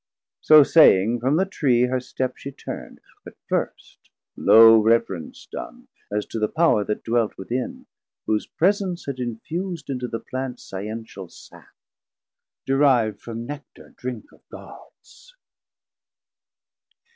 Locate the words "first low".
3.47-4.79